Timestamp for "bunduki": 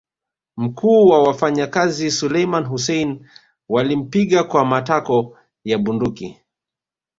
5.77-6.37